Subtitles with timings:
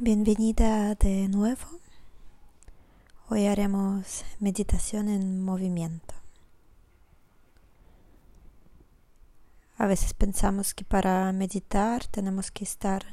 [0.00, 1.66] Bienvenida de nuevo.
[3.28, 6.14] Hoy haremos meditación en movimiento.
[9.76, 13.04] A veces pensamos que para meditar tenemos que estar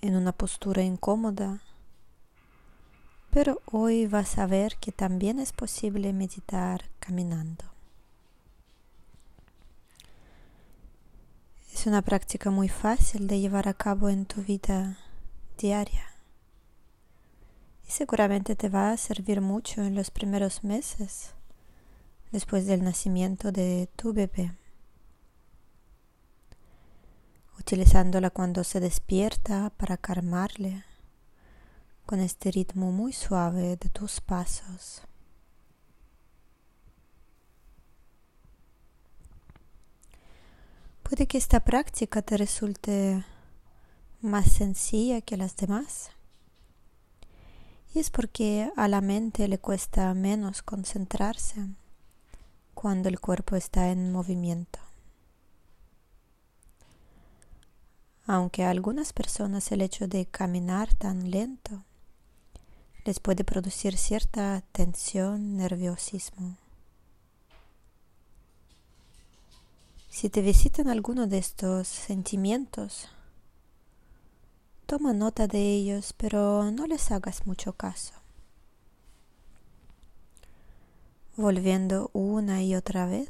[0.00, 1.62] en una postura incómoda,
[3.30, 7.64] pero hoy vas a ver que también es posible meditar caminando.
[11.72, 14.98] Es una práctica muy fácil de llevar a cabo en tu vida
[15.60, 16.06] diaria.
[17.86, 21.34] Y seguramente te va a servir mucho en los primeros meses
[22.32, 24.56] después del nacimiento de tu bebé.
[27.58, 30.84] Utilizándola cuando se despierta para calmarle
[32.06, 35.02] con este ritmo muy suave de tus pasos.
[41.02, 43.24] Puede que esta práctica te resulte
[44.20, 46.10] más sencilla que las demás.
[47.94, 51.66] Y es porque a la mente le cuesta menos concentrarse
[52.74, 54.78] cuando el cuerpo está en movimiento.
[58.26, 61.84] Aunque a algunas personas el hecho de caminar tan lento
[63.04, 66.56] les puede producir cierta tensión, nerviosismo.
[70.08, 73.08] Si te visitan alguno de estos sentimientos,
[74.90, 78.12] Toma nota de ellos, pero no les hagas mucho caso.
[81.36, 83.28] Volviendo una y otra vez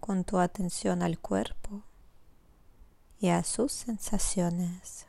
[0.00, 1.82] con tu atención al cuerpo
[3.20, 5.06] y a sus sensaciones.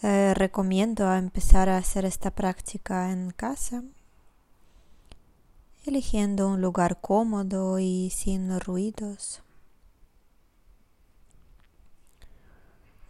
[0.00, 3.84] Te recomiendo empezar a hacer esta práctica en casa,
[5.86, 9.40] eligiendo un lugar cómodo y sin ruidos.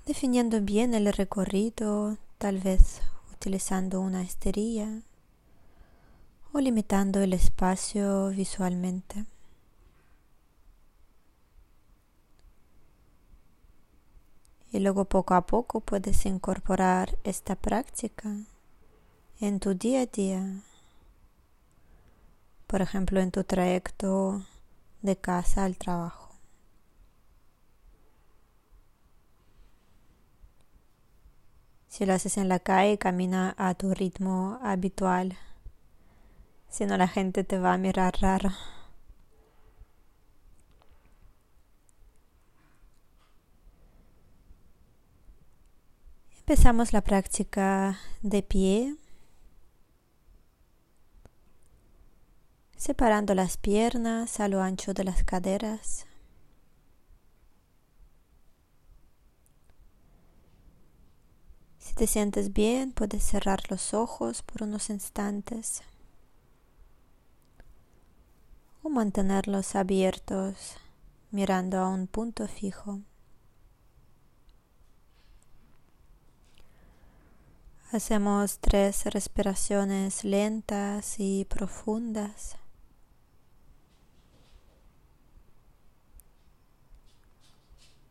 [0.09, 5.03] Definiendo bien el recorrido, tal vez utilizando una esterilla
[6.51, 9.27] o limitando el espacio visualmente.
[14.73, 18.35] Y luego poco a poco puedes incorporar esta práctica
[19.41, 20.63] en tu día a día.
[22.67, 24.43] Por ejemplo, en tu trayecto
[25.03, 26.28] de casa al trabajo.
[31.99, 35.37] Si lo haces en la calle, camina a tu ritmo habitual.
[36.69, 38.53] Si no, la gente te va a mirar raro.
[46.39, 48.97] Empezamos la práctica de pie,
[52.77, 56.07] separando las piernas a lo ancho de las caderas.
[61.95, 65.83] Te sientes bien, puedes cerrar los ojos por unos instantes
[68.83, 70.77] o mantenerlos abiertos
[71.31, 73.01] mirando a un punto fijo.
[77.91, 82.57] Hacemos tres respiraciones lentas y profundas.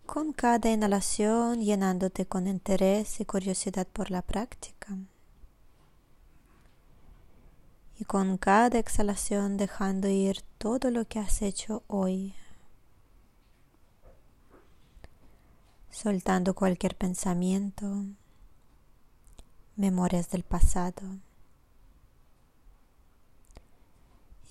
[0.07, 4.97] Con cada inhalación llenándote con interés y curiosidad por la práctica.
[7.99, 12.33] Y con cada exhalación dejando ir todo lo que has hecho hoy.
[15.91, 18.05] Soltando cualquier pensamiento,
[19.75, 21.03] memorias del pasado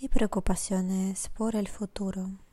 [0.01, 2.46] y preocupaciones por el futuro.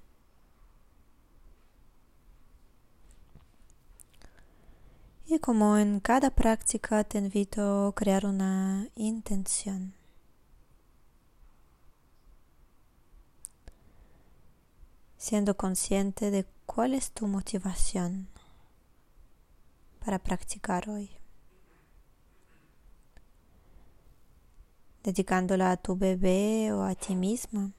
[5.33, 9.95] Y como en cada práctica te invito a crear una intención.
[15.17, 18.27] Siendo consciente de cuál es tu motivación
[20.05, 21.09] para practicar hoy.
[25.01, 27.71] Dedicándola a tu bebé o a ti misma.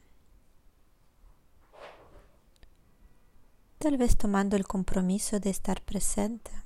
[3.78, 6.63] Tal vez tomando el compromiso de estar presente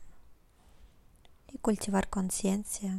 [1.53, 2.99] y cultivar conciencia.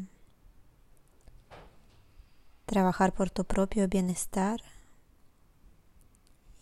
[2.65, 4.61] Trabajar por tu propio bienestar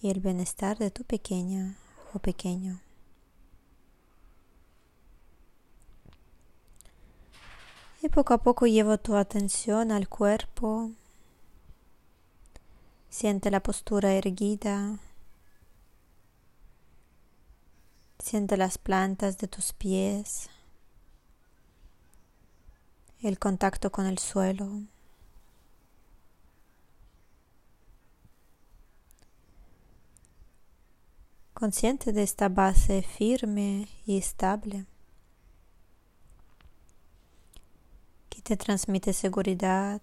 [0.02, 1.78] y el bienestar de tu pequeña
[2.14, 2.82] o pequeño.
[8.02, 10.92] Y poco a poco llevo tu atención al cuerpo.
[13.10, 15.00] Siente la postura erguida.
[18.20, 20.50] Siente las plantas de tus pies,
[23.22, 24.84] el contacto con el suelo.
[31.54, 34.86] Consciente de esta base firme y estable
[38.30, 40.00] que te transmite seguridad,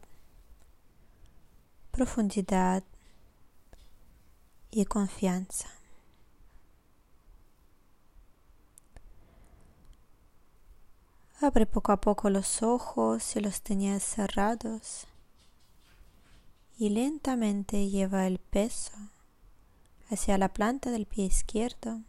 [1.92, 2.82] profundidad
[4.72, 5.68] y confianza.
[11.44, 15.06] Abre poco a poco los ojos si los tenías cerrados
[16.78, 18.94] y lentamente lleva el peso
[20.08, 22.00] hacia la planta del pie izquierdo,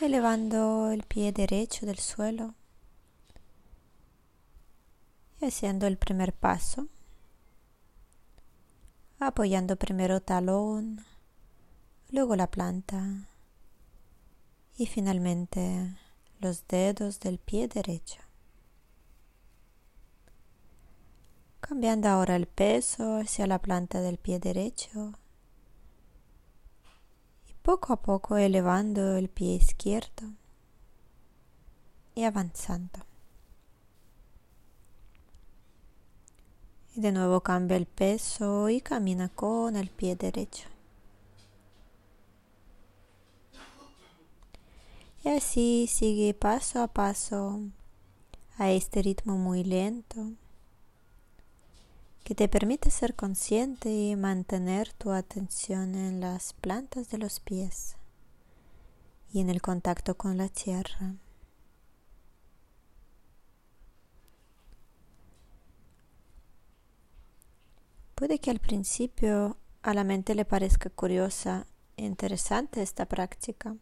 [0.00, 2.54] elevando el pie derecho del suelo
[5.40, 6.86] y haciendo el primer paso,
[9.18, 11.04] apoyando primero talón,
[12.10, 13.26] luego la planta
[14.76, 15.96] y finalmente
[16.38, 18.20] los dedos del pie derecho.
[21.60, 25.14] Cambiando ahora el peso hacia la planta del pie derecho
[27.48, 30.32] y poco a poco elevando el pie izquierdo
[32.14, 33.00] y avanzando.
[36.94, 40.75] Y de nuevo cambia el peso y camina con el pie derecho.
[45.26, 47.58] Y así sigue paso a paso
[48.58, 50.34] a este ritmo muy lento
[52.22, 57.96] que te permite ser consciente y mantener tu atención en las plantas de los pies
[59.32, 61.16] y en el contacto con la tierra.
[68.14, 73.76] Puede que al principio a la mente le parezca curiosa e interesante esta práctica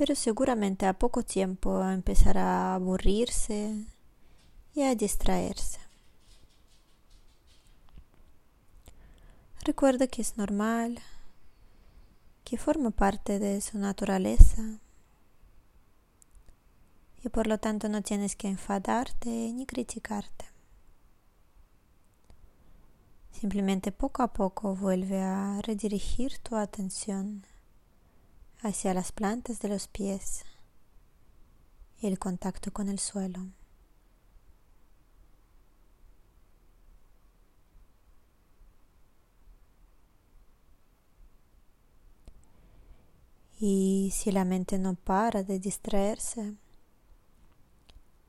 [0.00, 3.84] pero seguramente a poco tiempo empezará a aburrirse
[4.74, 5.78] y a distraerse.
[9.62, 11.00] Recuerda que es normal,
[12.44, 14.62] que forma parte de su naturaleza
[17.22, 20.46] y por lo tanto no tienes que enfadarte ni criticarte.
[23.32, 27.44] Simplemente poco a poco vuelve a redirigir tu atención
[28.62, 30.44] hacia las plantas de los pies
[32.00, 33.46] y el contacto con el suelo.
[43.58, 46.54] Y si la mente no para de distraerse,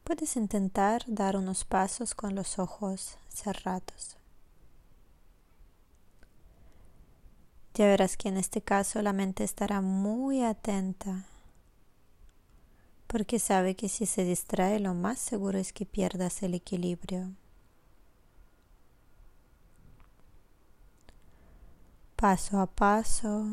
[0.03, 4.17] puedes intentar dar unos pasos con los ojos cerrados.
[7.73, 11.25] Ya verás que en este caso la mente estará muy atenta
[13.11, 17.33] porque sabe que si se distrae lo más seguro es que pierdas el equilibrio.
[22.15, 23.47] Paso a paso,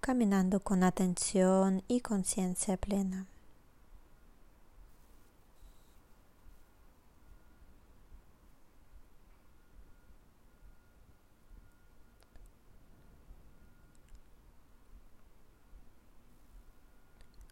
[0.00, 3.26] caminando con atención y conciencia plena.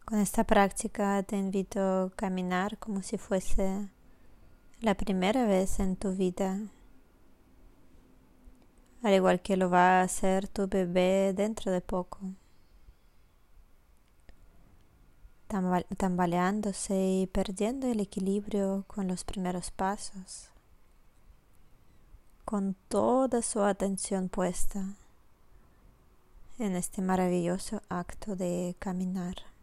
[0.09, 3.89] Con esta práctica te invito a caminar como si fuese
[4.79, 6.61] la primera vez en tu vida,
[9.03, 12.19] al igual que lo va a hacer tu bebé dentro de poco,
[15.97, 20.51] tambaleándose y perdiendo el equilibrio con los primeros pasos,
[22.45, 24.85] con toda su atención puesta
[26.59, 29.56] en este maravilloso acto de caminar.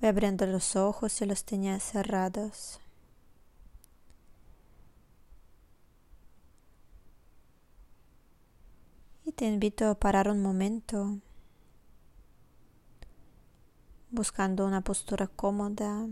[0.00, 2.80] Voy abriendo los ojos si los tenía cerrados.
[9.26, 11.18] Y te invito a parar un momento
[14.10, 16.08] buscando una postura cómoda.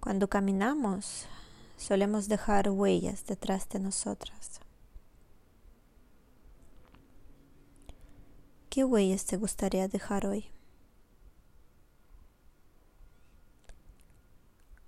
[0.00, 1.26] Cuando caminamos,
[1.76, 4.60] solemos dejar huellas detrás de nosotras.
[8.78, 10.52] ¿Qué huellas te gustaría dejar hoy?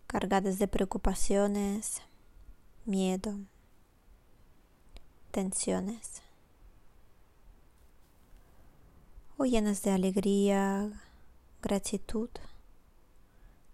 [0.06, 2.00] Cargadas de preocupaciones,
[2.84, 3.34] miedo,
[5.32, 6.22] tensiones.
[9.36, 10.92] O llenas de alegría,
[11.60, 12.30] gratitud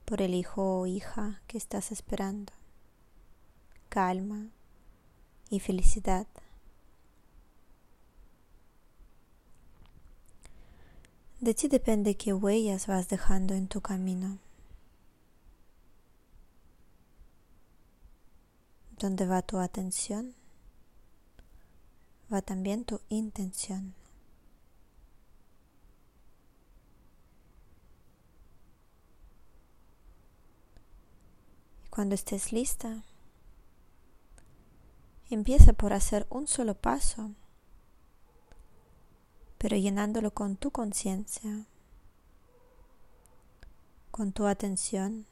[0.06, 2.54] por el hijo o hija que estás esperando,
[3.90, 4.46] calma
[5.50, 6.26] y felicidad.
[11.46, 14.38] De ti depende qué huellas vas dejando en tu camino.
[18.98, 20.34] Donde va tu atención,
[22.32, 23.94] va también tu intención.
[31.84, 33.04] Y cuando estés lista,
[35.30, 37.30] empieza por hacer un solo paso,
[39.66, 41.66] pero llenándolo con tu conciencia,
[44.12, 45.26] con tu atención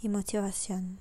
[0.00, 0.98] y motivación.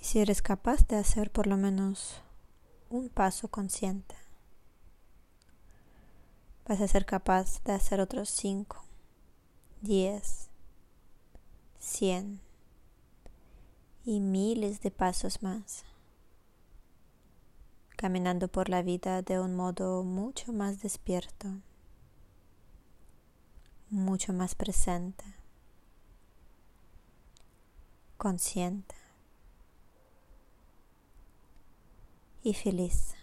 [0.00, 2.20] si eres capaz de hacer por lo menos
[2.90, 4.16] un paso consciente,
[6.66, 8.84] vas a ser capaz de hacer otros 5,
[9.80, 10.48] 10,
[11.78, 12.40] 100
[14.04, 15.84] y miles de pasos más,
[17.96, 21.48] caminando por la vida de un modo mucho más despierto,
[23.90, 25.24] mucho más presente,
[28.16, 28.94] consciente
[32.42, 33.14] y feliz.